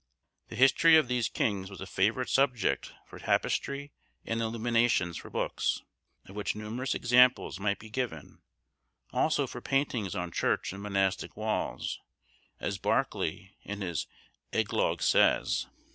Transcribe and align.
The 0.47 0.55
history 0.55 0.95
of 0.95 1.07
these 1.07 1.29
kings 1.29 1.69
was 1.69 1.79
a 1.79 1.85
favourite 1.85 2.27
subject 2.29 2.91
for 3.05 3.19
tapestry 3.19 3.91
and 4.25 4.41
illuminations 4.41 5.15
for 5.17 5.29
books, 5.29 5.83
of 6.25 6.35
which 6.35 6.55
numerous 6.55 6.95
examples 6.95 7.59
might 7.59 7.77
be 7.77 7.91
given; 7.91 8.41
also 9.13 9.45
for 9.45 9.61
paintings 9.61 10.15
on 10.15 10.31
church 10.31 10.73
and 10.73 10.81
monastic 10.81 11.37
walls, 11.37 11.99
as 12.59 12.79
Barclay, 12.79 13.51
in 13.61 13.81
his 13.81 14.07
Egloges, 14.51 15.03
says 15.05 15.67